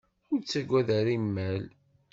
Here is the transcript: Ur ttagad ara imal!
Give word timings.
Ur 0.31 0.39
ttagad 0.41 0.87
ara 0.97 1.11
imal! 1.17 1.63